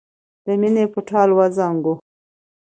[0.45, 1.93] د مینې په ټال وزنګاوه.